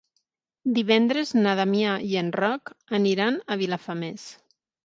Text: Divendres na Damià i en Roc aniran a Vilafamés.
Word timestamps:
Divendres 0.77 1.33
na 1.43 1.53
Damià 1.59 1.91
i 2.13 2.17
en 2.23 2.33
Roc 2.39 2.75
aniran 3.01 3.41
a 3.57 3.63
Vilafamés. 3.63 4.29